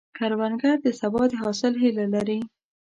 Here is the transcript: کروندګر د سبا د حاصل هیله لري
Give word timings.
کروندګر 0.17 0.75
د 0.85 0.87
سبا 1.01 1.21
د 1.29 1.33
حاصل 1.41 1.73
هیله 1.83 2.05
لري 2.13 2.39